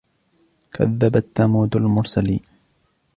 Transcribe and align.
كذبت 0.71 1.25
ثمود 1.37 1.75
المرسلين 1.75 2.39